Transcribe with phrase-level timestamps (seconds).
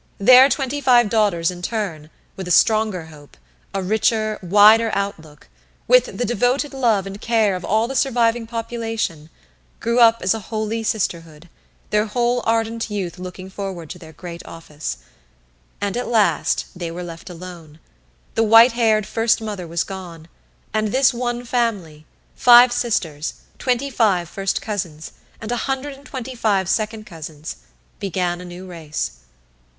[0.17, 3.37] Their twenty five daughters in turn, with a stronger hope,
[3.71, 5.47] a richer, wider outlook,
[5.87, 9.29] with the devoted love and care of all the surviving population,
[9.79, 11.49] grew up as a holy sisterhood,
[11.91, 14.97] their whole ardent youth looking forward to their great office.
[15.79, 17.77] And at last they were left alone;
[18.33, 20.27] the white haired First Mother was gone,
[20.73, 26.33] and this one family, five sisters, twenty five first cousins, and a hundred and twenty
[26.33, 27.57] five second cousins,
[27.99, 29.19] began a new race.